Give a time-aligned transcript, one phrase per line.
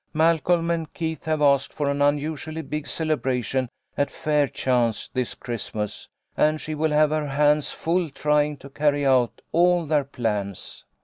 [0.15, 6.59] Malcolm and Keith have asked for an unusually big celebration at Fairchance this Christmas, and
[6.59, 10.85] she will have her hands full trying to carry out all their plans.